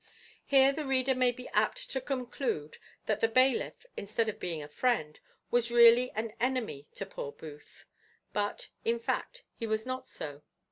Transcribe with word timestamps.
Here 0.43 0.71
the 0.71 0.83
reader 0.87 1.13
may 1.13 1.31
be 1.31 1.47
apt 1.49 1.91
to 1.91 2.01
conclude 2.01 2.79
that 3.05 3.19
the 3.19 3.27
bailiff, 3.27 3.85
instead 3.95 4.27
of 4.29 4.39
being 4.39 4.63
a 4.63 4.67
friend, 4.67 5.19
was 5.51 5.69
really 5.69 6.09
an 6.15 6.33
enemy 6.39 6.87
to 6.95 7.05
poor 7.05 7.31
Booth; 7.33 7.85
but, 8.33 8.69
in 8.83 8.97
fact, 8.97 9.43
he 9.53 9.67
was 9.67 9.85
not 9.85 10.07
so. 10.07 10.41